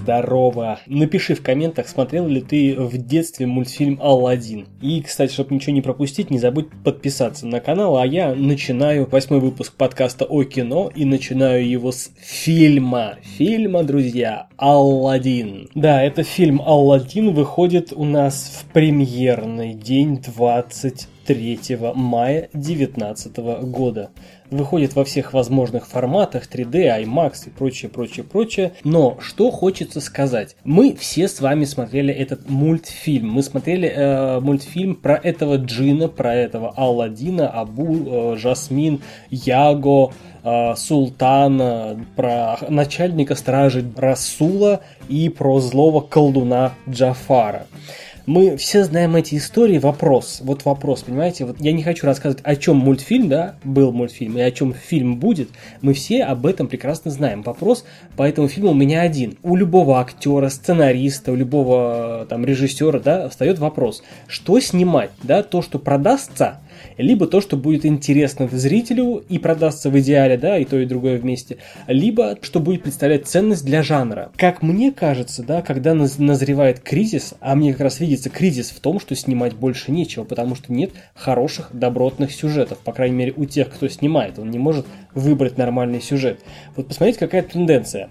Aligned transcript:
здорово! 0.00 0.80
Напиши 0.86 1.34
в 1.34 1.42
комментах, 1.42 1.88
смотрел 1.88 2.26
ли 2.26 2.40
ты 2.40 2.74
в 2.74 2.96
детстве 2.96 3.46
мультфильм 3.46 3.98
«Алладин». 4.02 4.66
И, 4.80 5.02
кстати, 5.02 5.32
чтобы 5.32 5.54
ничего 5.54 5.72
не 5.72 5.82
пропустить, 5.82 6.30
не 6.30 6.38
забудь 6.38 6.68
подписаться 6.84 7.46
на 7.46 7.60
канал, 7.60 7.96
а 7.96 8.06
я 8.06 8.34
начинаю 8.34 9.06
восьмой 9.10 9.40
выпуск 9.40 9.74
подкаста 9.74 10.24
о 10.24 10.44
кино 10.44 10.90
и 10.94 11.04
начинаю 11.04 11.68
его 11.68 11.92
с 11.92 12.10
фильма. 12.18 13.16
Фильма, 13.36 13.82
друзья, 13.82 14.48
«Алладин». 14.56 15.68
Да, 15.74 16.02
это 16.02 16.22
фильм 16.22 16.62
«Алладин» 16.64 17.34
выходит 17.34 17.92
у 17.94 18.04
нас 18.04 18.62
в 18.62 18.72
премьерный 18.72 19.74
день 19.74 20.16
23 21.34 21.78
мая 21.94 22.48
2019 22.52 23.36
года 23.70 24.10
выходит 24.50 24.96
во 24.96 25.04
всех 25.04 25.32
возможных 25.32 25.86
форматах 25.86 26.48
3D, 26.52 27.04
IMAX 27.04 27.46
и 27.46 27.50
прочее, 27.50 27.88
прочее, 27.88 28.24
прочее. 28.24 28.72
Но 28.82 29.16
что 29.20 29.52
хочется 29.52 30.00
сказать? 30.00 30.56
Мы 30.64 30.96
все 30.96 31.28
с 31.28 31.40
вами 31.40 31.64
смотрели 31.64 32.12
этот 32.12 32.50
мультфильм. 32.50 33.30
Мы 33.30 33.44
смотрели 33.44 33.88
э, 33.88 34.40
мультфильм 34.40 34.96
про 34.96 35.14
этого 35.14 35.56
Джина, 35.56 36.08
про 36.08 36.34
этого 36.34 36.72
Алладина, 36.76 37.48
Абу, 37.48 38.32
э, 38.34 38.36
Жасмин, 38.36 39.00
Яго, 39.30 40.12
э, 40.42 40.74
Султана, 40.76 42.04
про 42.16 42.58
начальника 42.68 43.36
стражи 43.36 43.88
Расула 43.96 44.80
и 45.08 45.28
про 45.28 45.60
злого 45.60 46.00
колдуна 46.00 46.72
Джафара 46.88 47.66
мы 48.30 48.56
все 48.56 48.84
знаем 48.84 49.16
эти 49.16 49.34
истории. 49.34 49.78
Вопрос, 49.78 50.38
вот 50.44 50.64
вопрос, 50.64 51.02
понимаете? 51.02 51.44
Вот 51.44 51.56
я 51.58 51.72
не 51.72 51.82
хочу 51.82 52.06
рассказывать, 52.06 52.44
о 52.44 52.54
чем 52.54 52.76
мультфильм, 52.76 53.28
да, 53.28 53.56
был 53.64 53.90
мультфильм, 53.90 54.38
и 54.38 54.40
о 54.40 54.52
чем 54.52 54.72
фильм 54.72 55.16
будет. 55.16 55.48
Мы 55.82 55.94
все 55.94 56.22
об 56.22 56.46
этом 56.46 56.68
прекрасно 56.68 57.10
знаем. 57.10 57.42
Вопрос 57.42 57.84
по 58.16 58.22
этому 58.22 58.46
фильму 58.46 58.70
у 58.70 58.74
меня 58.74 59.00
один. 59.00 59.36
У 59.42 59.56
любого 59.56 59.98
актера, 60.00 60.48
сценариста, 60.48 61.32
у 61.32 61.34
любого 61.34 62.24
там 62.30 62.44
режиссера, 62.44 63.00
да, 63.00 63.28
встает 63.28 63.58
вопрос, 63.58 64.04
что 64.28 64.60
снимать, 64.60 65.10
да, 65.24 65.42
то, 65.42 65.60
что 65.60 65.80
продастся, 65.80 66.60
либо 67.02 67.26
то, 67.26 67.40
что 67.40 67.56
будет 67.56 67.84
интересно 67.84 68.48
зрителю 68.50 69.24
и 69.28 69.38
продастся 69.38 69.90
в 69.90 69.98
идеале, 70.00 70.36
да, 70.36 70.58
и 70.58 70.64
то, 70.64 70.78
и 70.78 70.86
другое 70.86 71.18
вместе, 71.18 71.58
либо 71.86 72.38
что 72.42 72.60
будет 72.60 72.82
представлять 72.82 73.26
ценность 73.26 73.64
для 73.64 73.82
жанра. 73.82 74.30
Как 74.36 74.62
мне 74.62 74.92
кажется, 74.92 75.42
да, 75.42 75.62
когда 75.62 75.94
назревает 75.94 76.80
кризис, 76.80 77.34
а 77.40 77.54
мне 77.54 77.72
как 77.72 77.82
раз 77.82 78.00
видится 78.00 78.30
кризис 78.30 78.70
в 78.70 78.80
том, 78.80 79.00
что 79.00 79.14
снимать 79.14 79.54
больше 79.54 79.92
нечего, 79.92 80.24
потому 80.24 80.54
что 80.54 80.72
нет 80.72 80.90
хороших, 81.14 81.70
добротных 81.72 82.32
сюжетов, 82.32 82.78
по 82.78 82.92
крайней 82.92 83.16
мере, 83.16 83.34
у 83.36 83.44
тех, 83.44 83.70
кто 83.70 83.88
снимает, 83.88 84.38
он 84.38 84.50
не 84.50 84.58
может 84.58 84.86
выбрать 85.14 85.58
нормальный 85.58 86.00
сюжет. 86.00 86.40
Вот 86.76 86.88
посмотрите, 86.88 87.18
какая 87.18 87.42
тенденция. 87.42 88.08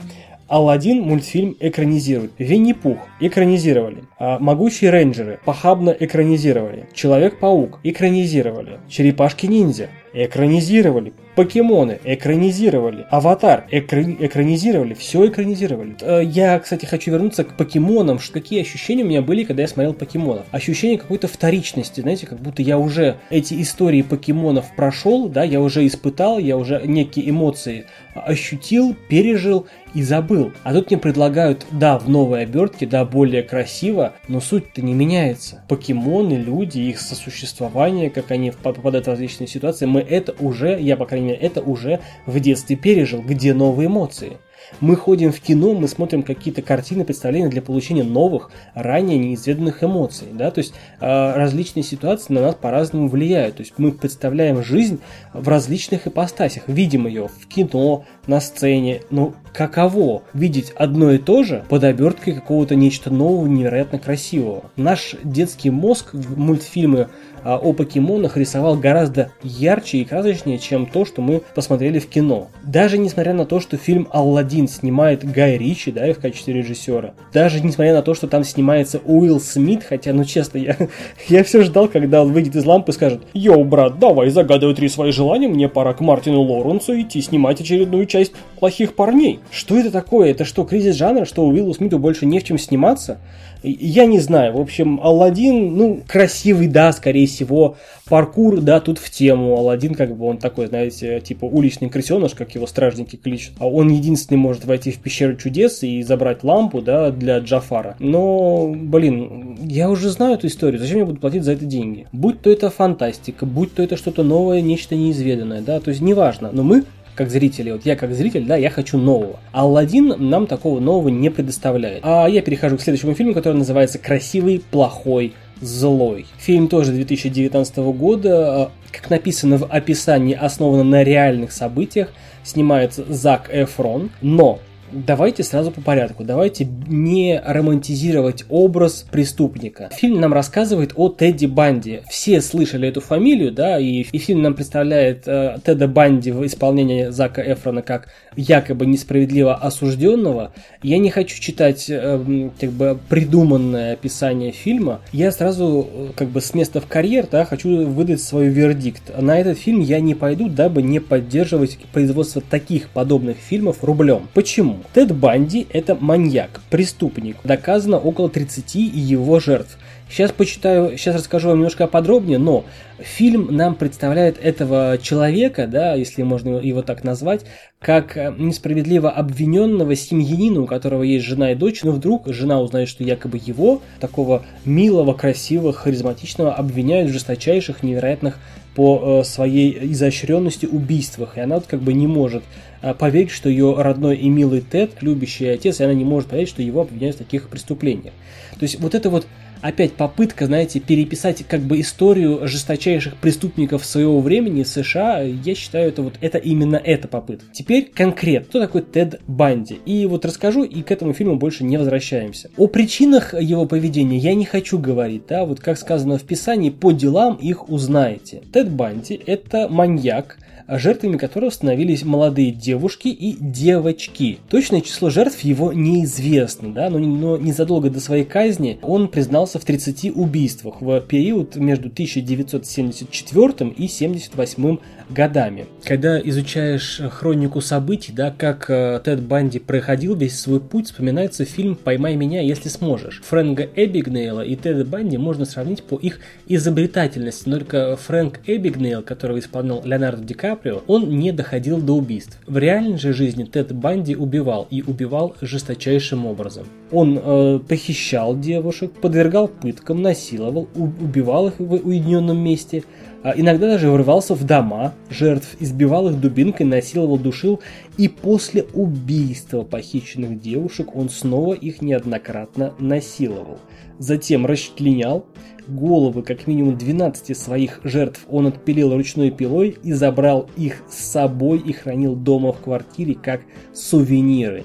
Алладин 0.49 1.01
мультфильм 1.03 1.55
экранизируют. 1.59 2.33
Винни-Пух 2.39 2.97
экранизировали. 3.19 4.03
А 4.17 4.39
Могучие 4.39 4.89
рейнджеры 4.89 5.39
похабно 5.45 5.91
экранизировали. 5.91 6.87
Человек-паук 6.93 7.79
экранизировали. 7.83 8.79
Черепашки-ниндзя 8.89 9.89
экранизировали. 10.13 11.13
Покемоны 11.35 11.99
экранизировали. 12.03 13.05
Аватар 13.09 13.65
экра- 13.71 14.17
экранизировали. 14.19 14.93
Все 14.93 15.25
экранизировали. 15.27 15.95
Э, 16.01 16.21
я, 16.23 16.59
кстати, 16.59 16.85
хочу 16.85 17.11
вернуться 17.11 17.43
к 17.45 17.55
покемонам. 17.55 18.19
Какие 18.33 18.61
ощущения 18.61 19.03
у 19.03 19.07
меня 19.07 19.21
были, 19.21 19.43
когда 19.43 19.61
я 19.61 19.67
смотрел 19.67 19.93
покемонов? 19.93 20.45
Ощущение 20.51 20.97
какой-то 20.97 21.27
вторичности, 21.27 22.01
знаете, 22.01 22.27
как 22.27 22.39
будто 22.39 22.61
я 22.61 22.77
уже 22.77 23.17
эти 23.29 23.61
истории 23.61 24.01
покемонов 24.01 24.65
прошел, 24.75 25.29
да, 25.29 25.43
я 25.43 25.61
уже 25.61 25.85
испытал, 25.87 26.39
я 26.39 26.57
уже 26.57 26.81
некие 26.85 27.29
эмоции 27.29 27.85
ощутил, 28.13 28.95
пережил 29.07 29.67
и 29.93 30.03
забыл. 30.03 30.51
А 30.63 30.73
тут 30.73 30.89
мне 30.89 30.99
предлагают, 30.99 31.65
да, 31.71 31.97
в 31.97 32.09
новой 32.09 32.43
обертке, 32.43 32.85
да, 32.85 33.05
более 33.05 33.43
красиво, 33.43 34.13
но 34.27 34.41
суть-то 34.41 34.81
не 34.81 34.93
меняется. 34.93 35.63
Покемоны, 35.67 36.33
люди, 36.33 36.79
их 36.79 36.99
сосуществование, 36.99 38.09
как 38.09 38.31
они 38.31 38.51
попадают 38.51 39.07
в 39.07 39.09
различные 39.09 39.47
ситуации, 39.47 39.85
мы 39.85 39.98
это 40.01 40.35
уже, 40.39 40.79
я, 40.79 40.97
по 40.97 41.05
крайней 41.05 41.27
мере, 41.27 41.39
это 41.39 41.61
уже 41.61 41.99
в 42.25 42.39
детстве 42.39 42.75
пережил. 42.75 43.21
Где 43.21 43.53
новые 43.53 43.87
эмоции? 43.87 44.37
Мы 44.81 44.95
ходим 44.95 45.31
в 45.31 45.39
кино, 45.39 45.73
мы 45.73 45.87
смотрим 45.87 46.23
какие-то 46.23 46.61
картины, 46.61 47.03
представления 47.03 47.49
для 47.49 47.61
получения 47.61 48.03
новых, 48.03 48.51
ранее 48.73 49.17
неизведанных 49.17 49.83
эмоций. 49.83 50.27
Да? 50.31 50.51
То 50.51 50.59
есть 50.59 50.73
э, 50.99 51.33
различные 51.35 51.83
ситуации 51.83 52.33
на 52.33 52.41
нас 52.41 52.55
по-разному 52.55 53.07
влияют. 53.07 53.57
То 53.57 53.61
есть 53.61 53.73
мы 53.77 53.91
представляем 53.91 54.63
жизнь 54.63 54.99
в 55.33 55.47
различных 55.47 56.07
ипостасях. 56.07 56.63
Видим 56.67 57.07
ее 57.07 57.27
в 57.27 57.47
кино, 57.47 58.05
на 58.27 58.39
сцене. 58.39 59.01
Но 59.09 59.33
каково 59.53 60.23
видеть 60.33 60.71
одно 60.71 61.11
и 61.11 61.17
то 61.17 61.43
же 61.43 61.65
под 61.67 61.83
оберткой 61.83 62.33
какого-то 62.33 62.75
нечто 62.75 63.11
нового, 63.11 63.47
невероятно 63.47 63.99
красивого? 63.99 64.71
Наш 64.75 65.15
детский 65.23 65.71
мозг 65.71 66.13
в 66.13 66.37
мультфильмы 66.37 67.09
о 67.43 67.73
покемонах 67.73 68.37
рисовал 68.37 68.75
гораздо 68.75 69.31
ярче 69.43 69.99
и 69.99 70.05
красочнее, 70.05 70.57
чем 70.57 70.85
то, 70.85 71.05
что 71.05 71.21
мы 71.21 71.41
посмотрели 71.55 71.99
в 71.99 72.07
кино. 72.07 72.49
Даже 72.63 72.97
несмотря 72.97 73.33
на 73.33 73.45
то, 73.45 73.59
что 73.59 73.77
фильм 73.77 74.07
«Алладин» 74.11 74.67
снимает 74.67 75.29
Гай 75.29 75.57
Ричи, 75.57 75.91
да, 75.91 76.11
в 76.13 76.19
качестве 76.19 76.53
режиссера, 76.53 77.13
даже 77.33 77.61
несмотря 77.61 77.93
на 77.93 78.01
то, 78.01 78.13
что 78.13 78.27
там 78.27 78.43
снимается 78.43 78.99
Уилл 79.05 79.39
Смит, 79.39 79.83
хотя, 79.83 80.13
ну 80.13 80.23
честно, 80.23 80.57
я, 80.57 80.77
я 81.27 81.43
все 81.43 81.63
ждал, 81.63 81.87
когда 81.87 82.23
он 82.23 82.31
выйдет 82.31 82.55
из 82.55 82.65
лампы 82.65 82.91
и 82.91 82.95
скажет 82.95 83.21
«Йоу, 83.33 83.63
брат, 83.63 83.99
давай 83.99 84.29
загадывай 84.29 84.75
три 84.75 84.89
свои 84.89 85.11
желания, 85.11 85.47
мне 85.47 85.69
пора 85.69 85.93
к 85.93 86.01
Мартину 86.01 86.41
Лоренсу 86.41 86.99
идти 86.99 87.21
снимать 87.21 87.61
очередную 87.61 88.05
часть 88.05 88.33
плохих 88.59 88.95
парней». 88.95 89.39
Что 89.51 89.77
это 89.77 89.91
такое? 89.91 90.31
Это 90.31 90.45
что, 90.45 90.63
кризис 90.63 90.95
жанра, 90.95 91.25
что 91.25 91.45
Уиллу 91.45 91.73
Смиту 91.73 91.99
больше 91.99 92.25
не 92.25 92.39
в 92.39 92.43
чем 92.43 92.57
сниматься? 92.57 93.19
Я 93.61 94.05
не 94.05 94.19
знаю, 94.19 94.53
в 94.53 94.61
общем, 94.61 95.01
Алладин, 95.03 95.75
ну, 95.75 96.01
красивый, 96.07 96.67
да, 96.67 96.93
скорее 96.93 97.27
всего, 97.29 97.77
паркур, 98.07 98.61
да, 98.61 98.79
тут 98.79 98.97
в 98.97 99.09
тему. 99.09 99.55
Алладин, 99.55 99.95
как 99.95 100.15
бы, 100.15 100.25
он 100.25 100.37
такой, 100.37 100.67
знаете, 100.67 101.21
типа 101.21 101.45
уличный 101.45 101.89
крысеныш, 101.89 102.33
как 102.33 102.55
его 102.55 102.67
стражники 102.67 103.15
кличут. 103.15 103.53
А 103.59 103.67
он 103.67 103.89
единственный 103.89 104.37
может 104.37 104.65
войти 104.65 104.91
в 104.91 104.99
пещеру 104.99 105.35
чудес 105.35 105.83
и 105.83 106.01
забрать 106.03 106.43
лампу, 106.43 106.81
да, 106.81 107.11
для 107.11 107.39
Джафара. 107.39 107.95
Но, 107.99 108.73
блин, 108.75 109.57
я 109.61 109.89
уже 109.89 110.09
знаю 110.09 110.35
эту 110.35 110.47
историю, 110.47 110.79
зачем 110.79 110.99
я 110.99 111.05
буду 111.05 111.19
платить 111.19 111.43
за 111.43 111.53
это 111.53 111.65
деньги? 111.65 112.07
Будь 112.11 112.41
то 112.41 112.49
это 112.49 112.69
фантастика, 112.69 113.45
будь 113.45 113.73
то 113.73 113.83
это 113.83 113.97
что-то 113.97 114.23
новое, 114.23 114.61
нечто 114.61 114.95
неизведанное, 114.95 115.61
да, 115.61 115.79
то 115.79 115.89
есть 115.89 116.01
неважно, 116.01 116.49
но 116.51 116.63
мы 116.63 116.83
как 117.19 117.29
зрители, 117.29 117.71
вот 117.71 117.85
я 117.85 117.97
как 117.97 118.13
зритель, 118.13 118.45
да, 118.45 118.55
я 118.55 118.69
хочу 118.69 118.97
нового. 118.97 119.41
Алладин 119.51 120.15
нам 120.29 120.47
такого 120.47 120.79
нового 120.79 121.09
не 121.09 121.29
предоставляет. 121.29 121.99
А 122.03 122.27
я 122.27 122.41
перехожу 122.41 122.77
к 122.77 122.81
следующему 122.81 123.13
фильму, 123.13 123.33
который 123.33 123.57
называется 123.57 123.99
«Красивый, 123.99 124.63
плохой, 124.71 125.33
злой». 125.61 126.25
Фильм 126.37 126.67
тоже 126.67 126.91
2019 126.91 127.77
года, 127.93 128.63
а, 128.63 128.71
как 128.91 129.09
написано 129.09 129.57
в 129.57 129.65
описании, 129.65 130.35
основан 130.35 130.89
на 130.89 131.03
реальных 131.03 131.51
событиях, 131.51 132.09
снимается 132.43 133.05
Зак 133.07 133.49
Эфрон, 133.53 134.11
но 134.21 134.59
Давайте 134.91 135.43
сразу 135.43 135.71
по 135.71 135.81
порядку. 135.81 136.23
Давайте 136.23 136.67
не 136.87 137.39
романтизировать 137.43 138.45
образ 138.49 139.05
преступника. 139.11 139.89
Фильм 139.93 140.19
нам 140.19 140.33
рассказывает 140.33 140.93
о 140.95 141.09
Тедди 141.09 141.45
Банди. 141.45 142.01
Все 142.09 142.41
слышали 142.41 142.87
эту 142.87 143.01
фамилию, 143.01 143.51
да, 143.51 143.79
и, 143.79 144.01
и 144.01 144.17
фильм 144.17 144.41
нам 144.41 144.53
представляет 144.53 145.27
э, 145.27 145.57
Теда 145.63 145.87
Банди 145.87 146.31
в 146.31 146.45
исполнении 146.45 147.07
Зака 147.07 147.41
Эфрона 147.41 147.81
как 147.81 148.09
якобы 148.35 148.85
несправедливо 148.85 149.55
осужденного. 149.55 150.53
Я 150.81 150.97
не 150.97 151.09
хочу 151.09 151.39
читать 151.39 151.85
э, 151.89 152.49
как 152.59 152.71
бы 152.71 152.97
придуманное 153.09 153.93
описание 153.93 154.51
фильма. 154.51 155.01
Я 155.11 155.31
сразу 155.31 155.87
э, 155.91 156.07
как 156.15 156.29
бы 156.29 156.41
с 156.41 156.53
места 156.53 156.81
в 156.81 156.87
карьер, 156.87 157.27
да, 157.29 157.45
хочу 157.45 157.85
выдать 157.85 158.21
свой 158.21 158.47
вердикт. 158.47 159.03
На 159.19 159.39
этот 159.39 159.57
фильм 159.57 159.81
я 159.81 159.99
не 159.99 160.15
пойду, 160.15 160.49
дабы 160.49 160.81
не 160.81 160.99
поддерживать 160.99 161.77
производство 161.93 162.41
таких 162.41 162.89
подобных 162.89 163.37
фильмов 163.37 163.83
рублем. 163.83 164.27
Почему? 164.33 164.78
Тед 164.93 165.15
Банди– 165.15 165.67
это 165.73 165.95
маньяк, 165.99 166.61
преступник. 166.69 167.37
Доказано 167.43 167.97
около 167.97 168.29
30 168.29 168.75
его 168.75 169.39
жертв. 169.39 169.77
Сейчас 170.09 170.31
почитаю, 170.31 170.97
сейчас 170.97 171.15
расскажу 171.17 171.49
вам 171.49 171.57
немножко 171.57 171.85
подробнее, 171.85 172.39
но 172.39 172.65
фильм 172.97 173.55
нам 173.55 173.75
представляет 173.75 174.39
этого 174.43 174.97
человека, 174.99 175.67
да, 175.67 175.93
если 175.93 176.23
можно 176.23 176.57
его 176.57 176.81
так 176.81 177.03
назвать, 177.03 177.45
как 177.79 178.17
э, 178.17 178.33
несправедливо 178.35 179.11
обвиненного 179.11 179.95
семьянина, 179.95 180.61
у 180.61 180.65
которого 180.65 181.03
есть 181.03 181.25
жена 181.25 181.51
и 181.51 181.55
дочь, 181.55 181.83
но 181.83 181.91
вдруг 181.91 182.27
жена 182.27 182.59
узнает, 182.59 182.89
что 182.89 183.03
якобы 183.03 183.39
его, 183.43 183.83
такого 183.99 184.43
милого, 184.65 185.13
красивого, 185.13 185.73
харизматичного, 185.73 186.55
обвиняют 186.55 187.11
в 187.11 187.13
жесточайших, 187.13 187.83
невероятных 187.83 188.39
по 188.75 189.21
э, 189.21 189.23
своей 189.23 189.91
изощренности 189.91 190.65
убийствах, 190.65 191.37
и 191.37 191.41
она 191.41 191.55
вот 191.55 191.67
как 191.67 191.81
бы 191.81 191.93
не 191.93 192.07
может 192.07 192.43
э, 192.81 192.93
поверить, 192.93 193.31
что 193.31 193.49
ее 193.49 193.75
родной 193.77 194.17
и 194.17 194.29
милый 194.29 194.61
Тед, 194.61 195.01
любящий 195.01 195.47
отец, 195.47 195.79
и 195.79 195.83
она 195.83 195.93
не 195.93 196.05
может 196.05 196.29
поверить, 196.29 196.49
что 196.49 196.61
его 196.61 196.81
обвиняют 196.81 197.15
в 197.15 197.19
таких 197.19 197.49
преступлениях. 197.49 198.13
То 198.59 198.63
есть 198.63 198.79
вот 198.79 198.95
это 198.95 199.09
вот 199.09 199.25
опять 199.61 199.93
попытка, 199.93 200.45
знаете, 200.45 200.79
переписать 200.79 201.45
как 201.47 201.61
бы 201.61 201.79
историю 201.79 202.47
жесточайших 202.47 203.15
преступников 203.17 203.85
своего 203.85 204.21
времени 204.21 204.63
США. 204.63 205.21
Я 205.21 205.55
считаю, 205.55 205.89
это 205.89 206.01
вот 206.01 206.15
это 206.21 206.37
именно 206.37 206.75
эта 206.75 207.07
попытка. 207.07 207.45
Теперь 207.51 207.91
конкретно, 207.93 208.47
кто 208.47 208.59
такой 208.59 208.81
Тед 208.81 209.21
Банди? 209.27 209.79
И 209.85 210.05
вот 210.05 210.25
расскажу, 210.25 210.63
и 210.63 210.81
к 210.81 210.91
этому 210.91 211.13
фильму 211.13 211.35
больше 211.35 211.63
не 211.63 211.77
возвращаемся. 211.77 212.49
О 212.57 212.67
причинах 212.67 213.33
его 213.33 213.65
поведения 213.65 214.17
я 214.17 214.33
не 214.33 214.45
хочу 214.45 214.79
говорить, 214.79 215.23
да, 215.27 215.45
вот 215.45 215.59
как 215.59 215.77
сказано 215.77 216.17
в 216.17 216.23
Писании, 216.23 216.69
по 216.69 216.91
делам 216.91 217.35
их 217.35 217.69
узнаете. 217.69 218.41
Тед 218.53 218.69
Банди 218.71 219.19
это 219.25 219.67
маньяк, 219.69 220.37
жертвами 220.77 221.17
которого 221.17 221.49
становились 221.49 222.03
молодые 222.03 222.51
девушки 222.51 223.07
и 223.07 223.35
девочки. 223.39 224.39
Точное 224.49 224.81
число 224.81 225.09
жертв 225.09 225.39
его 225.41 225.73
неизвестно, 225.73 226.73
да, 226.73 226.89
но, 226.89 226.99
но 226.99 227.37
незадолго 227.37 227.89
до 227.89 227.99
своей 227.99 228.25
казни 228.25 228.77
он 228.81 229.07
признался 229.07 229.59
в 229.59 229.65
30 229.65 230.15
убийствах 230.15 230.81
в 230.81 231.01
период 231.01 231.55
между 231.55 231.87
1974 231.87 233.43
и 233.43 233.89
1978 233.89 234.77
годами. 235.09 235.65
Когда 235.83 236.19
изучаешь 236.19 237.01
хронику 237.09 237.61
событий, 237.61 238.11
да, 238.11 238.33
как 238.35 238.69
э, 238.69 239.01
Тед 239.03 239.21
Банди 239.21 239.59
проходил 239.59 240.15
весь 240.15 240.39
свой 240.39 240.59
путь, 240.59 240.87
вспоминается 240.87 241.45
фильм 241.45 241.75
«Поймай 241.75 242.15
меня, 242.15 242.41
если 242.41 242.69
сможешь». 242.69 243.21
Фрэнка 243.25 243.67
Эбигнейла 243.75 244.41
и 244.41 244.55
Теда 244.55 244.85
Банди 244.85 245.17
можно 245.17 245.45
сравнить 245.45 245.83
по 245.83 245.95
их 245.95 246.19
изобретательности, 246.47 247.49
но 247.49 247.57
только 247.57 247.95
Фрэнк 247.95 248.39
Эбигнейл, 248.45 249.01
которого 249.01 249.39
исполнял 249.39 249.81
Леонардо 249.83 250.23
Ди 250.23 250.33
Каприо, 250.33 250.58
он 250.87 251.09
не 251.09 251.31
доходил 251.31 251.81
до 251.81 251.93
убийств. 251.93 252.39
В 252.45 252.57
реальной 252.57 252.97
же 252.97 253.13
жизни 253.13 253.43
Тед 253.43 253.73
Банди 253.73 254.15
убивал 254.15 254.67
и 254.69 254.81
убивал 254.81 255.35
жесточайшим 255.41 256.25
образом. 256.25 256.65
Он 256.91 257.19
э, 257.21 257.59
похищал 257.67 258.37
девушек, 258.37 258.91
подвергал 258.91 259.47
пыткам, 259.47 260.01
насиловал, 260.01 260.67
убивал 260.75 261.47
их 261.47 261.59
в 261.59 261.73
уединенном 261.73 262.37
месте– 262.37 262.83
а 263.21 263.33
иногда 263.35 263.67
даже 263.67 263.89
врывался 263.89 264.33
в 264.33 264.45
дома 264.45 264.93
жертв, 265.09 265.57
избивал 265.59 266.09
их 266.09 266.19
дубинкой, 266.19 266.65
насиловал, 266.65 267.17
душил, 267.17 267.59
и 267.97 268.07
после 268.07 268.63
убийства 268.73 269.63
похищенных 269.63 270.39
девушек 270.39 270.95
он 270.95 271.09
снова 271.09 271.53
их 271.53 271.81
неоднократно 271.81 272.73
насиловал. 272.79 273.59
Затем 273.97 274.45
расчленял, 274.45 275.25
головы 275.69 276.23
как 276.23 276.47
минимум 276.47 276.77
12 276.77 277.37
своих 277.37 277.79
жертв 277.83 278.25
он 278.29 278.47
отпилил 278.47 278.93
ручной 278.93 279.31
пилой 279.31 279.77
и 279.83 279.93
забрал 279.93 280.49
их 280.57 280.81
с 280.89 280.95
собой 280.95 281.59
и 281.59 281.71
хранил 281.71 282.15
дома 282.15 282.53
в 282.53 282.59
квартире 282.59 283.15
как 283.15 283.41
сувениры. 283.73 284.63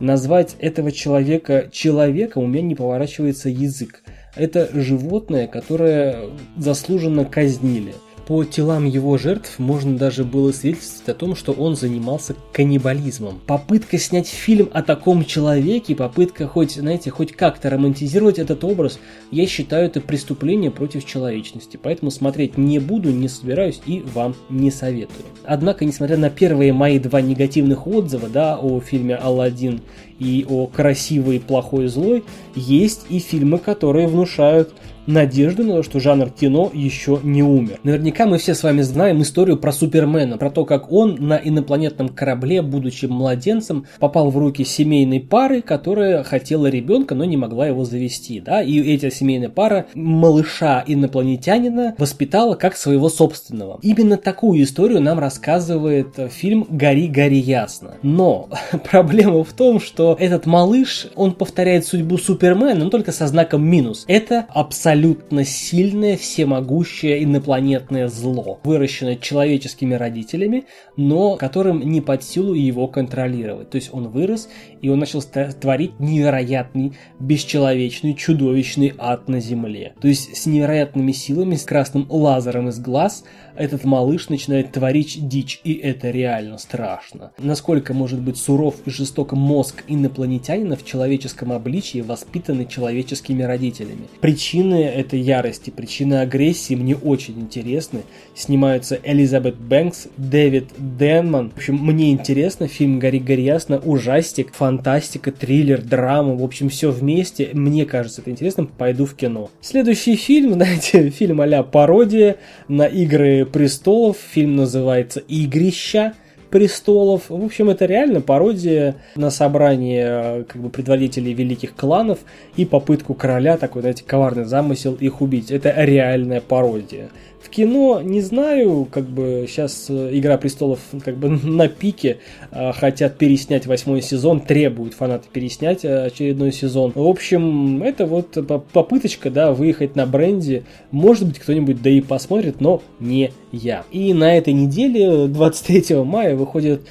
Назвать 0.00 0.56
этого 0.58 0.92
человека 0.92 1.68
человеком 1.72 2.44
у 2.44 2.46
меня 2.46 2.62
не 2.62 2.74
поворачивается 2.74 3.48
язык. 3.48 4.02
Это 4.34 4.68
животное, 4.74 5.46
которое 5.46 6.30
заслуженно 6.56 7.24
казнили– 7.24 7.94
по 8.26 8.42
телам 8.44 8.86
его 8.86 9.18
жертв 9.18 9.60
можно 9.60 9.96
даже 9.96 10.24
было 10.24 10.50
свидетельствовать 10.50 11.08
о 11.08 11.14
том, 11.14 11.36
что 11.36 11.52
он 11.52 11.76
занимался 11.76 12.34
каннибализмом. 12.52 13.40
Попытка 13.46 13.98
снять 13.98 14.26
фильм 14.26 14.68
о 14.72 14.82
таком 14.82 15.24
человеке, 15.24 15.94
попытка 15.94 16.48
хоть, 16.48 16.72
знаете, 16.72 17.10
хоть 17.10 17.32
как-то 17.32 17.70
романтизировать 17.70 18.40
этот 18.40 18.64
образ, 18.64 18.98
я 19.30 19.46
считаю 19.46 19.86
это 19.86 20.00
преступление 20.00 20.72
против 20.72 21.04
человечности. 21.04 21.78
Поэтому 21.80 22.10
смотреть 22.10 22.58
не 22.58 22.80
буду, 22.80 23.10
не 23.10 23.28
собираюсь 23.28 23.80
и 23.86 24.02
вам 24.12 24.34
не 24.50 24.72
советую. 24.72 25.24
Однако, 25.44 25.84
несмотря 25.84 26.16
на 26.16 26.28
первые 26.28 26.72
мои 26.72 26.98
два 26.98 27.20
негативных 27.20 27.86
отзыва 27.86 28.28
да, 28.28 28.58
о 28.58 28.80
фильме 28.80 29.14
«Алладин» 29.14 29.82
и 30.18 30.44
о 30.48 30.66
«Красивый, 30.66 31.38
плохой, 31.38 31.86
злой», 31.86 32.24
есть 32.56 33.06
и 33.08 33.20
фильмы, 33.20 33.58
которые 33.58 34.08
внушают 34.08 34.74
надежду 35.06 35.64
на 35.64 35.76
то, 35.76 35.82
что 35.82 36.00
жанр 36.00 36.30
кино 36.30 36.70
еще 36.72 37.20
не 37.22 37.42
умер. 37.42 37.80
Наверняка 37.82 38.26
мы 38.26 38.38
все 38.38 38.54
с 38.54 38.62
вами 38.62 38.82
знаем 38.82 39.22
историю 39.22 39.56
про 39.56 39.72
Супермена, 39.72 40.38
про 40.38 40.50
то, 40.50 40.64
как 40.64 40.92
он 40.92 41.16
на 41.18 41.36
инопланетном 41.36 42.08
корабле, 42.08 42.62
будучи 42.62 43.06
младенцем, 43.06 43.86
попал 43.98 44.30
в 44.30 44.36
руки 44.36 44.64
семейной 44.64 45.20
пары, 45.20 45.62
которая 45.62 46.22
хотела 46.22 46.66
ребенка, 46.66 47.14
но 47.14 47.24
не 47.24 47.36
могла 47.36 47.66
его 47.68 47.84
завести. 47.84 48.40
Да? 48.40 48.62
И 48.62 48.94
эта 48.94 49.10
семейная 49.10 49.48
пара 49.48 49.86
малыша 49.94 50.82
инопланетянина 50.86 51.94
воспитала 51.98 52.54
как 52.54 52.76
своего 52.76 53.08
собственного. 53.08 53.78
Именно 53.82 54.16
такую 54.16 54.62
историю 54.62 55.00
нам 55.00 55.18
рассказывает 55.18 56.18
фильм 56.30 56.66
«Гори, 56.68 57.08
гори 57.08 57.38
ясно». 57.38 57.94
Но 58.02 58.48
проблема 58.90 59.44
в 59.44 59.52
том, 59.52 59.80
что 59.80 60.16
этот 60.18 60.46
малыш, 60.46 61.08
он 61.14 61.32
повторяет 61.32 61.86
судьбу 61.86 62.18
Супермена, 62.18 62.84
но 62.84 62.90
только 62.90 63.12
со 63.12 63.26
знаком 63.26 63.64
минус. 63.64 64.04
Это 64.08 64.46
абсолютно 64.48 64.95
абсолютно 64.96 65.44
сильное, 65.44 66.16
всемогущее 66.16 67.22
инопланетное 67.22 68.08
зло, 68.08 68.60
выращенное 68.64 69.16
человеческими 69.16 69.94
родителями, 69.94 70.64
но 70.96 71.36
которым 71.36 71.80
не 71.80 72.00
под 72.00 72.24
силу 72.24 72.54
его 72.54 72.88
контролировать. 72.88 73.68
То 73.68 73.76
есть 73.76 73.90
он 73.92 74.08
вырос, 74.08 74.48
и 74.80 74.88
он 74.88 74.98
начал 74.98 75.22
творить 75.22 76.00
невероятный, 76.00 76.94
бесчеловечный, 77.20 78.14
чудовищный 78.14 78.94
ад 78.96 79.28
на 79.28 79.40
Земле. 79.40 79.92
То 80.00 80.08
есть 80.08 80.34
с 80.34 80.46
невероятными 80.46 81.12
силами, 81.12 81.56
с 81.56 81.64
красным 81.64 82.06
лазером 82.08 82.68
из 82.68 82.78
глаз– 82.78 83.24
этот 83.56 83.84
малыш 83.84 84.28
начинает 84.28 84.72
творить 84.72 85.28
дичь, 85.28 85.60
и 85.64 85.74
это 85.74 86.10
реально 86.10 86.58
страшно. 86.58 87.32
Насколько 87.38 87.94
может 87.94 88.20
быть 88.20 88.36
суров 88.36 88.76
и 88.84 88.90
жесток 88.90 89.32
мозг 89.32 89.82
инопланетянина 89.88 90.76
в 90.76 90.84
человеческом 90.84 91.52
обличии, 91.52 92.00
воспитанный 92.00 92.66
человеческими 92.66 93.42
родителями. 93.42 94.08
Причины 94.20 94.85
этой 94.88 95.20
ярости, 95.20 95.70
причины 95.70 96.20
агрессии 96.20 96.74
мне 96.74 96.96
очень 96.96 97.40
интересны. 97.40 98.02
Снимаются 98.34 98.98
Элизабет 99.02 99.56
Бэнкс, 99.56 100.08
Дэвид 100.16 100.68
Денман. 100.78 101.50
В 101.50 101.56
общем, 101.56 101.76
мне 101.76 102.12
интересно. 102.12 102.68
Фильм 102.68 102.98
«Гори, 102.98 103.18
гори 103.18 103.44
ясно», 103.44 103.78
ужастик, 103.78 104.54
фантастика, 104.54 105.32
триллер, 105.32 105.82
драма. 105.82 106.34
В 106.34 106.42
общем, 106.42 106.68
все 106.68 106.90
вместе. 106.90 107.50
Мне 107.52 107.84
кажется 107.86 108.20
это 108.20 108.30
интересным. 108.30 108.66
Пойду 108.66 109.06
в 109.06 109.14
кино. 109.14 109.50
Следующий 109.60 110.16
фильм, 110.16 110.52
знаете, 110.54 111.10
фильм 111.10 111.40
а 111.40 111.62
пародия 111.62 112.36
на 112.68 112.86
игры 112.86 113.46
престолов. 113.46 114.16
Фильм 114.32 114.56
называется 114.56 115.20
«Игрища» 115.20 116.14
престолов. 116.50 117.28
В 117.28 117.44
общем, 117.44 117.70
это 117.70 117.86
реально 117.86 118.20
пародия 118.20 118.96
на 119.14 119.30
собрание 119.30 120.44
как 120.44 120.60
бы 120.60 120.70
предводителей 120.70 121.32
великих 121.32 121.74
кланов 121.74 122.18
и 122.56 122.64
попытку 122.64 123.14
короля, 123.14 123.56
такой, 123.56 123.82
знаете, 123.82 124.04
коварный 124.06 124.44
замысел 124.44 124.94
их 124.94 125.20
убить. 125.20 125.50
Это 125.50 125.74
реальная 125.76 126.40
пародия. 126.40 127.08
В 127.46 127.48
кино 127.48 128.00
не 128.02 128.22
знаю, 128.22 128.88
как 128.90 129.04
бы 129.04 129.46
сейчас 129.48 129.86
э, 129.88 130.10
Игра 130.18 130.36
престолов 130.36 130.80
как 131.04 131.16
бы 131.16 131.28
на 131.44 131.68
пике, 131.68 132.18
э, 132.50 132.72
хотят 132.72 133.18
переснять 133.18 133.66
восьмой 133.66 134.02
сезон, 134.02 134.40
требуют 134.40 134.94
фанаты 134.94 135.28
переснять 135.32 135.84
э, 135.84 136.06
очередной 136.06 136.50
сезон. 136.50 136.90
В 136.96 137.06
общем, 137.06 137.84
это 137.84 138.04
вот 138.04 138.36
попыточка, 138.72 139.30
да, 139.30 139.52
выехать 139.52 139.94
на 139.94 140.06
бренде. 140.06 140.64
Может 140.90 141.28
быть, 141.28 141.38
кто-нибудь 141.38 141.80
да 141.80 141.90
и 141.90 142.00
посмотрит, 142.00 142.60
но 142.60 142.82
не 142.98 143.30
я. 143.52 143.84
И 143.92 144.12
на 144.12 144.36
этой 144.36 144.52
неделе, 144.52 145.28
23 145.28 146.02
мая, 146.02 146.34
выходит 146.34 146.82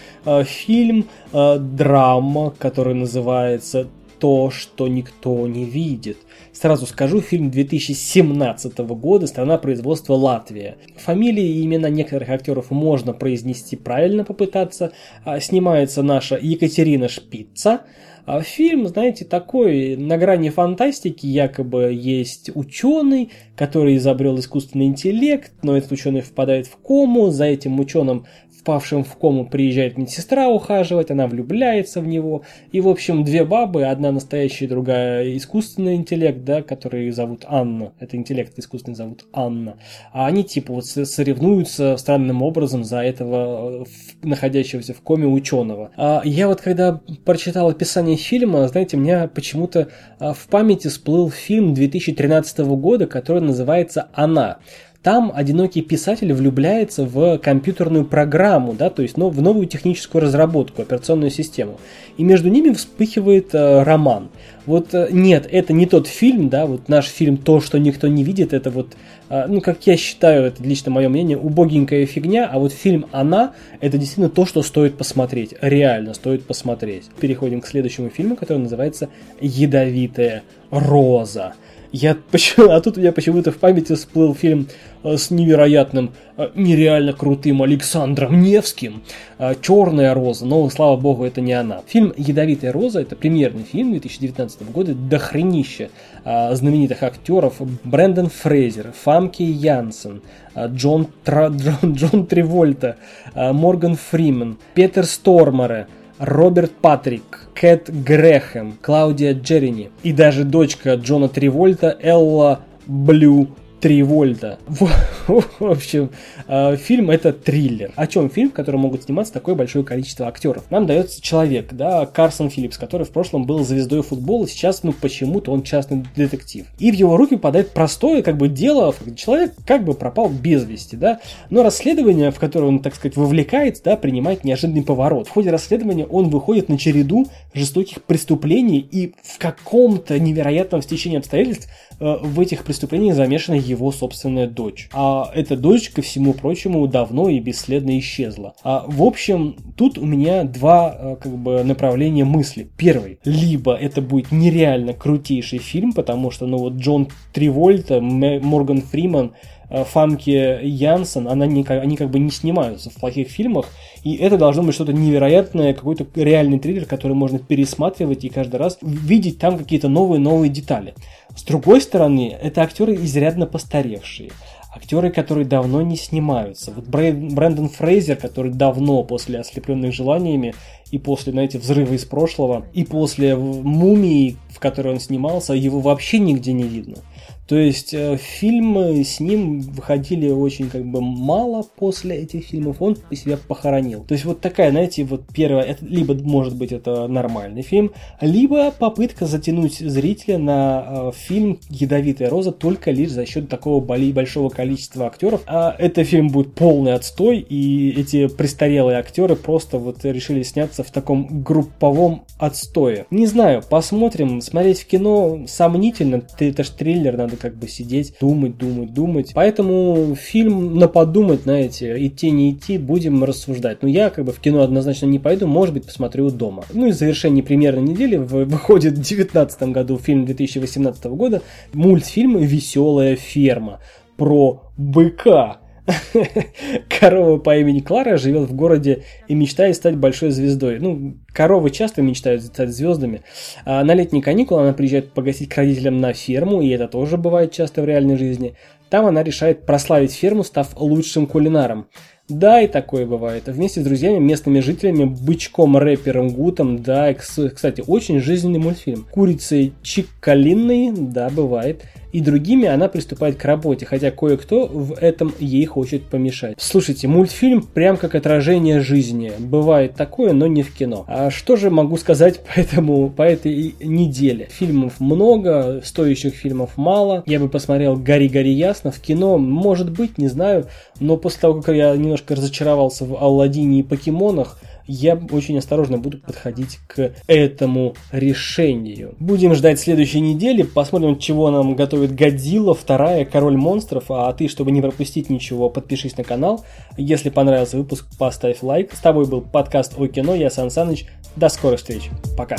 фильм, 0.45 1.07
драма, 1.33 2.53
который 2.57 2.93
называется 2.93 3.87
«То, 4.19 4.49
что 4.51 4.87
никто 4.87 5.47
не 5.47 5.65
видит». 5.65 6.17
Сразу 6.53 6.85
скажу, 6.85 7.19
фильм 7.19 7.51
2017 7.51 8.77
года, 8.77 9.27
страна 9.27 9.57
производства 9.57 10.13
Латвия. 10.13 10.77
Фамилии 10.97 11.43
и 11.43 11.65
имена 11.65 11.89
некоторых 11.89 12.29
актеров 12.29 12.71
можно 12.71 13.11
произнести 13.11 13.75
правильно 13.75 14.23
попытаться. 14.23 14.93
А, 15.25 15.39
снимается 15.39 16.01
наша 16.01 16.37
Екатерина 16.41 17.09
Шпица. 17.09 17.81
А 18.25 18.41
фильм, 18.41 18.87
знаете, 18.87 19.23
такой 19.23 19.95
на 19.95 20.17
грани 20.17 20.49
фантастики, 20.49 21.27
якобы 21.27 21.93
есть 21.93 22.49
ученый, 22.55 23.29
который 23.55 23.97
изобрел 23.97 24.39
искусственный 24.39 24.87
интеллект, 24.87 25.51
но 25.61 25.77
этот 25.77 25.91
ученый 25.91 26.21
впадает 26.21 26.65
в 26.65 26.77
кому, 26.77 27.29
за 27.29 27.45
этим 27.45 27.79
ученым 27.79 28.25
впавшим 28.65 29.03
в 29.03 29.15
кому 29.17 29.45
приезжает 29.45 29.95
медсестра 29.95 30.49
ухаживать, 30.49 31.11
она 31.11 31.27
влюбляется 31.27 32.01
в 32.01 32.07
него. 32.07 32.41
И, 32.71 32.81
в 32.81 32.87
общем, 32.87 33.23
две 33.23 33.45
бабы, 33.45 33.85
одна 33.85 34.11
настоящая, 34.11 34.67
другая 34.67 35.37
искусственный 35.37 35.95
интеллект, 35.95 36.43
да, 36.43 36.63
который 36.63 37.11
зовут 37.11 37.45
Анна. 37.47 37.93
Это 37.99 38.17
интеллект 38.17 38.57
искусственный 38.57 38.95
зовут 38.95 39.25
Анна. 39.33 39.77
А 40.11 40.25
они, 40.25 40.43
типа, 40.43 40.73
вот 40.73 40.85
соревнуются 40.87 41.95
странным 41.97 42.41
образом 42.41 42.83
за 42.83 43.01
этого 43.03 43.85
находящегося 44.23 44.95
в 44.95 45.01
коме 45.01 45.27
ученого. 45.27 45.91
А 45.95 46.23
я 46.25 46.47
вот, 46.47 46.59
когда 46.59 47.01
прочитал 47.23 47.69
описание 47.69 48.17
фильма, 48.17 48.67
знаете, 48.67 48.97
у 48.97 48.99
меня 48.99 49.27
почему-то 49.27 49.89
а, 50.17 50.33
в 50.33 50.47
памяти 50.47 50.87
всплыл 50.87 51.29
фильм 51.29 51.75
2013 51.75 52.59
года, 52.59 53.05
который 53.05 53.43
называется 53.43 54.07
«Она». 54.13 54.57
Там 55.05 55.31
одинокий 55.35 55.83
писатель 55.83 56.33
влюбляется 56.33 57.05
в 57.05 57.37
компьютерную 57.37 58.05
программу, 58.05 58.73
да, 58.73 58.89
то 58.89 59.03
есть 59.03 59.17
ну, 59.17 59.29
в 59.29 59.39
новую 59.39 59.67
техническую 59.67 60.23
разработку, 60.23 60.81
операционную 60.81 61.29
систему. 61.29 61.79
И 62.17 62.23
между 62.23 62.49
ними 62.49 62.73
вспыхивает 62.73 63.53
э, 63.53 63.83
роман. 63.83 64.29
Вот 64.65 64.95
э, 64.95 65.09
нет, 65.11 65.47
это 65.51 65.73
не 65.73 65.85
тот 65.85 66.07
фильм, 66.07 66.49
да, 66.49 66.65
вот 66.65 66.89
наш 66.89 67.05
фильм 67.05 67.37
«То, 67.37 67.61
что 67.61 67.77
никто 67.77 68.07
не 68.07 68.23
видит», 68.23 68.51
это 68.51 68.71
вот, 68.71 68.93
э, 69.29 69.45
ну, 69.47 69.61
как 69.61 69.85
я 69.85 69.95
считаю, 69.95 70.45
это 70.45 70.63
лично 70.63 70.89
мое 70.89 71.07
мнение, 71.07 71.37
убогенькая 71.37 72.07
фигня, 72.07 72.49
а 72.51 72.57
вот 72.57 72.73
фильм 72.73 73.05
«Она» 73.11 73.53
это 73.81 73.99
действительно 73.99 74.29
то, 74.29 74.47
что 74.47 74.63
стоит 74.63 74.97
посмотреть, 74.97 75.53
реально 75.61 76.15
стоит 76.15 76.47
посмотреть. 76.47 77.11
Переходим 77.19 77.61
к 77.61 77.67
следующему 77.67 78.09
фильму, 78.09 78.35
который 78.35 78.57
называется 78.57 79.09
«Ядовитая 79.39 80.41
роза». 80.71 81.53
Я 81.97 82.17
почему, 82.29 82.71
а 82.71 82.81
тут 82.81 82.97
у 82.97 82.99
меня 82.99 83.13
почему-то 83.13 83.53
в 83.53 83.57
памяти 83.57 83.95
всплыл 83.95 84.35
фильм 84.35 84.67
с 85.05 85.29
невероятным, 85.29 86.11
э, 86.37 86.49
нереально 86.55 87.13
крутым 87.13 87.61
Александром 87.61 88.41
Невским. 88.41 89.03
Э, 89.37 89.53
«Черная 89.61 90.13
роза», 90.13 90.45
но, 90.45 90.67
слава 90.69 90.97
богу, 90.97 91.23
это 91.23 91.41
не 91.41 91.53
она. 91.53 91.81
Фильм 91.87 92.13
«Ядовитая 92.17 92.71
роза»— 92.71 93.01
это 93.01 93.15
премьерный 93.15 93.63
фильм 93.63 93.91
2019 93.91 94.71
года, 94.71 94.93
дохренища 94.95 95.89
знаменитых 96.23 97.03
актеров 97.03 97.61
Брэндон 97.83 98.29
Фрейзер, 98.29 98.93
Фамки 99.03 99.43
Янсен, 99.43 100.23
Джон, 100.57 101.07
Тра, 101.23 101.47
Джон, 101.49 101.93
Джон 101.93 102.25
Тревольта, 102.25 102.95
Морган 103.35 103.95
Фримен, 103.95 104.57
Петер 104.73 105.05
Стормаре, 105.05 105.87
Роберт 106.17 106.71
Патрик, 106.71 107.49
Кэт 107.53 107.89
Грэхэм, 107.89 108.77
Клаудия 108.81 109.33
Джерини 109.33 109.91
и 110.01 110.13
даже 110.13 110.45
дочка 110.45 110.95
Джона 110.95 111.27
Тривольта 111.27 111.95
Элла 112.01 112.61
Блю 112.87 113.49
3 113.85 114.01
вольта. 114.01 114.57
В, 115.27 115.43
общем, 115.59 116.09
э, 116.47 116.75
фильм 116.75 117.11
это 117.11 117.31
триллер. 117.33 117.91
О 117.95 118.07
чем 118.07 118.31
фильм, 118.31 118.49
в 118.49 118.53
котором 118.53 118.79
могут 118.79 119.03
сниматься 119.03 119.31
такое 119.31 119.53
большое 119.53 119.85
количество 119.85 120.27
актеров? 120.27 120.63
Нам 120.71 120.87
дается 120.87 121.21
человек, 121.21 121.71
да, 121.71 122.07
Карсон 122.07 122.49
Филлипс, 122.49 122.79
который 122.79 123.05
в 123.05 123.11
прошлом 123.11 123.45
был 123.45 123.63
звездой 123.63 124.01
футбола, 124.01 124.47
сейчас, 124.47 124.81
ну, 124.81 124.91
почему-то 124.91 125.51
он 125.51 125.61
частный 125.61 126.03
детектив. 126.15 126.65
И 126.79 126.89
в 126.89 126.95
его 126.95 127.15
руки 127.15 127.35
попадает 127.35 127.73
простое, 127.73 128.23
как 128.23 128.37
бы, 128.37 128.47
дело, 128.47 128.91
человек 129.15 129.53
как 129.67 129.83
бы 129.83 129.93
пропал 129.93 130.29
без 130.29 130.63
вести, 130.65 130.95
да, 130.95 131.19
но 131.51 131.61
расследование, 131.61 132.31
в 132.31 132.39
которое 132.39 132.65
он, 132.65 132.79
так 132.79 132.95
сказать, 132.95 133.15
вовлекается, 133.15 133.83
да, 133.83 133.97
принимает 133.97 134.43
неожиданный 134.43 134.81
поворот. 134.81 135.27
В 135.27 135.29
ходе 135.31 135.51
расследования 135.51 136.07
он 136.07 136.29
выходит 136.29 136.69
на 136.69 136.79
череду 136.79 137.27
жестоких 137.53 138.01
преступлений, 138.01 138.79
и 138.79 139.13
в 139.21 139.37
каком-то 139.37 140.19
невероятном 140.19 140.81
стечении 140.81 141.19
обстоятельств 141.19 141.69
э, 141.99 142.17
в 142.23 142.39
этих 142.39 142.63
преступлениях 142.63 143.15
замешана 143.15 143.55
его 143.55 143.74
его 143.75 143.91
собственная 143.91 144.47
дочь. 144.47 144.89
А 144.93 145.29
эта 145.33 145.55
дочь, 145.55 145.89
ко 145.89 146.01
всему 146.01 146.33
прочему, 146.33 146.87
давно 146.87 147.29
и 147.29 147.39
бесследно 147.39 147.97
исчезла. 147.99 148.55
А, 148.63 148.85
в 148.87 149.03
общем, 149.03 149.55
тут 149.77 149.97
у 149.97 150.05
меня 150.05 150.43
два 150.43 150.95
э, 150.97 151.15
как 151.21 151.37
бы 151.37 151.63
направления 151.63 152.25
мысли. 152.25 152.67
Первый. 152.77 153.19
Либо 153.23 153.75
это 153.75 154.01
будет 154.01 154.31
нереально 154.31 154.93
крутейший 154.93 155.59
фильм, 155.59 155.93
потому 155.93 156.31
что, 156.31 156.47
ну 156.47 156.57
вот 156.57 156.73
Джон 156.73 157.09
Тривольта, 157.33 158.01
Морган 158.01 158.81
Фриман, 158.81 159.33
Фамки 159.69 160.63
Янсен, 160.63 161.27
она 161.27 161.45
не, 161.45 161.63
они 161.63 161.97
как 161.97 162.09
бы 162.11 162.19
не 162.19 162.31
снимаются 162.31 162.89
в 162.89 162.95
плохих 162.95 163.29
фильмах, 163.29 163.67
и 164.03 164.15
это 164.15 164.37
должно 164.37 164.63
быть 164.63 164.75
что-то 164.75 164.93
невероятное, 164.93 165.73
какой-то 165.73 166.05
реальный 166.15 166.59
триллер, 166.59 166.85
который 166.85 167.13
можно 167.13 167.39
пересматривать 167.39 168.23
и 168.23 168.29
каждый 168.29 168.57
раз 168.57 168.77
видеть 168.81 169.39
там 169.39 169.57
какие-то 169.57 169.89
новые-новые 169.89 170.49
детали. 170.49 170.93
С 171.35 171.43
другой 171.43 171.81
стороны, 171.81 172.35
это 172.39 172.61
актеры 172.61 172.95
изрядно 172.95 173.47
постаревшие. 173.47 174.31
Актеры, 174.73 175.09
которые 175.09 175.45
давно 175.45 175.81
не 175.81 175.95
снимаются. 175.95 176.71
Вот 176.71 176.85
Брэндон 176.87 177.69
Фрейзер, 177.69 178.17
который 178.17 178.51
давно 178.51 179.03
после 179.03 179.39
«Ослепленных 179.39 179.93
желаниями» 179.93 180.53
и 180.91 180.97
после, 180.97 181.31
знаете, 181.31 181.59
взрыва 181.59 181.93
из 181.93 182.03
прошлого, 182.03 182.65
и 182.73 182.83
после 182.83 183.37
«Мумии», 183.37 184.35
в 184.49 184.59
которой 184.59 184.93
он 184.93 184.99
снимался, 184.99 185.53
его 185.53 185.79
вообще 185.79 186.19
нигде 186.19 186.51
не 186.51 186.63
видно. 186.63 186.97
То 187.47 187.57
есть 187.57 187.93
э, 187.93 188.17
фильмы 188.17 189.03
с 189.03 189.19
ним 189.19 189.61
выходили 189.61 190.29
очень 190.29 190.69
как 190.69 190.83
бы 190.85 191.01
мало 191.01 191.63
после 191.75 192.17
этих 192.17 192.45
фильмов, 192.45 192.81
он 192.81 192.97
себя 193.11 193.37
похоронил. 193.37 194.03
То 194.03 194.13
есть 194.13 194.25
вот 194.25 194.41
такая, 194.41 194.71
знаете, 194.71 195.03
вот 195.03 195.23
первая, 195.33 195.63
это, 195.63 195.85
либо 195.85 196.15
может 196.15 196.55
быть 196.55 196.71
это 196.71 197.07
нормальный 197.07 197.61
фильм, 197.61 197.91
либо 198.19 198.71
попытка 198.71 199.25
затянуть 199.25 199.77
зрителя 199.77 200.37
на 200.37 200.85
э, 200.87 201.11
фильм 201.15 201.59
«Ядовитая 201.69 202.29
роза» 202.29 202.51
только 202.51 202.91
лишь 202.91 203.11
за 203.11 203.25
счет 203.25 203.47
такого 203.47 203.79
большого 203.79 204.49
количества 204.49 205.05
актеров. 205.05 205.41
А 205.45 205.75
этот 205.77 206.07
фильм 206.07 206.29
будет 206.29 206.55
полный 206.55 206.93
отстой, 206.93 207.39
и 207.39 207.91
эти 207.91 208.27
престарелые 208.27 208.97
актеры 208.97 209.35
просто 209.35 209.77
вот 209.77 210.03
решили 210.03 210.43
сняться 210.43 210.83
в 210.83 210.91
таком 210.91 211.43
групповом 211.43 212.23
отстое. 212.39 213.05
Не 213.11 213.27
знаю, 213.27 213.63
посмотрим, 213.69 214.41
смотреть 214.41 214.81
в 214.81 214.87
кино 214.87 215.41
сомнительно, 215.47 216.23
это 216.39 216.63
же 216.63 216.71
триллер, 216.71 217.17
надо 217.17 217.34
надо 217.35 217.41
как 217.41 217.55
бы 217.55 217.67
сидеть, 217.67 218.13
думать, 218.19 218.57
думать, 218.57 218.93
думать. 218.93 219.31
Поэтому 219.33 220.15
фильм 220.15 220.77
на 220.77 220.87
подумать, 220.87 221.43
знаете, 221.43 221.95
идти, 222.05 222.31
не 222.31 222.51
идти, 222.51 222.77
будем 222.77 223.23
рассуждать. 223.23 223.83
Но 223.83 223.89
я 223.89 224.09
как 224.09 224.25
бы 224.25 224.31
в 224.31 224.39
кино 224.39 224.61
однозначно 224.61 225.05
не 225.05 225.19
пойду, 225.19 225.47
может 225.47 225.73
быть, 225.73 225.85
посмотрю 225.85 226.29
дома. 226.29 226.63
Ну 226.73 226.87
и 226.87 226.91
в 226.91 226.95
завершении 226.95 227.41
примерно 227.41 227.79
недели 227.79 228.17
выходит 228.17 228.93
в 228.93 228.95
2019 228.95 229.63
году 229.63 229.97
фильм 229.97 230.25
2018 230.25 231.05
года 231.05 231.41
мультфильм 231.73 232.37
«Веселая 232.37 233.15
ферма» 233.15 233.79
про 234.17 234.63
быка, 234.77 235.57
Корова 236.89 237.37
по 237.37 237.57
имени 237.57 237.79
Клара 237.79 238.17
живет 238.17 238.49
в 238.49 238.55
городе 238.55 239.03
и 239.27 239.35
мечтает 239.35 239.75
стать 239.75 239.95
большой 239.95 240.31
звездой. 240.31 240.79
Ну, 240.79 241.17
коровы 241.33 241.69
часто 241.69 242.01
мечтают 242.01 242.43
стать 242.43 242.69
звездами. 242.69 243.21
А 243.65 243.83
на 243.83 243.93
летние 243.93 244.23
каникулы 244.23 244.61
она 244.61 244.73
приезжает 244.73 245.11
погостить 245.11 245.49
к 245.49 245.57
родителям 245.57 245.99
на 245.99 246.13
ферму, 246.13 246.61
и 246.61 246.69
это 246.69 246.87
тоже 246.87 247.17
бывает 247.17 247.51
часто 247.51 247.81
в 247.81 247.85
реальной 247.85 248.17
жизни. 248.17 248.55
Там 248.89 249.05
она 249.05 249.23
решает 249.23 249.65
прославить 249.65 250.13
ферму, 250.13 250.43
став 250.43 250.79
лучшим 250.79 251.27
кулинаром. 251.27 251.87
Да, 252.27 252.59
и 252.59 252.67
такое 252.67 253.05
бывает. 253.05 253.43
Вместе 253.45 253.81
с 253.81 253.83
друзьями, 253.83 254.17
местными 254.17 254.59
жителями, 254.59 255.03
бычком, 255.05 255.77
рэпером, 255.77 256.29
гутом, 256.29 256.81
да, 256.81 257.13
кстати, 257.13 257.83
очень 257.85 258.19
жизненный 258.19 258.57
мультфильм. 258.57 259.05
Курицей 259.11 259.73
Чиккалинной, 259.83 260.91
да, 260.91 261.29
бывает 261.29 261.83
и 262.15 262.21
другими 262.21 262.65
она 262.65 262.87
приступает 262.87 263.35
к 263.35 263.43
работе, 263.43 263.85
хотя 263.85 264.09
кое-кто 264.09 264.67
в 264.67 264.93
этом 264.93 265.33
ей 265.37 265.65
хочет 265.65 266.03
помешать. 266.03 266.55
Слушайте, 266.57 267.09
мультфильм 267.09 267.61
прям 267.61 267.97
как 267.97 268.15
отражение 268.15 268.79
жизни. 268.79 269.33
Бывает 269.37 269.95
такое, 269.95 270.31
но 270.31 270.47
не 270.47 270.63
в 270.63 270.73
кино. 270.73 271.03
А 271.09 271.29
что 271.29 271.57
же 271.57 271.69
могу 271.69 271.97
сказать 271.97 272.39
по, 272.39 272.57
этому, 272.57 273.09
по 273.09 273.23
этой 273.23 273.75
неделе? 273.81 274.47
Фильмов 274.49 275.01
много, 275.01 275.81
стоящих 275.83 276.35
фильмов 276.35 276.77
мало. 276.77 277.21
Я 277.25 277.41
бы 277.41 277.49
посмотрел 277.49 277.97
«Гори-гори 277.97 278.53
ясно» 278.53 278.91
в 278.91 279.01
кино, 279.01 279.37
может 279.37 279.91
быть, 279.91 280.17
не 280.17 280.29
знаю, 280.29 280.67
но 281.01 281.17
после 281.17 281.41
того, 281.41 281.61
как 281.61 281.75
я 281.75 281.93
немножко 281.97 282.35
разочаровался 282.35 283.03
в 283.03 283.21
Алладине 283.21 283.81
и 283.81 283.83
покемонах, 283.83 284.57
я 284.87 285.19
очень 285.31 285.57
осторожно 285.57 285.97
буду 285.97 286.19
подходить 286.19 286.79
к 286.87 287.13
этому 287.27 287.95
решению. 288.11 289.15
Будем 289.19 289.53
ждать 289.55 289.79
следующей 289.79 290.19
недели, 290.19 290.63
посмотрим, 290.63 291.17
чего 291.17 291.51
нам 291.51 291.75
готовит 291.75 292.15
Годзилла, 292.15 292.73
вторая, 292.73 293.25
Король 293.25 293.57
монстров, 293.57 294.05
а 294.09 294.31
ты, 294.33 294.47
чтобы 294.47 294.71
не 294.71 294.81
пропустить 294.81 295.29
ничего, 295.29 295.69
подпишись 295.69 296.17
на 296.17 296.23
канал. 296.23 296.63
Если 296.97 297.29
понравился 297.29 297.77
выпуск, 297.77 298.05
поставь 298.17 298.61
лайк. 298.61 298.93
С 298.93 298.99
тобой 298.99 299.25
был 299.25 299.41
подкаст 299.41 299.93
о 299.97 300.07
кино, 300.07 300.35
я 300.35 300.49
Сан 300.49 300.69
Саныч. 300.69 301.05
До 301.35 301.49
скорых 301.49 301.79
встреч. 301.79 302.09
Пока. 302.37 302.55